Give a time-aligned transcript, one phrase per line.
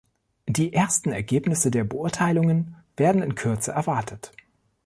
[0.47, 4.31] Die ersten Ergebnisse der Beurteilungen werden in Kürze erwartet.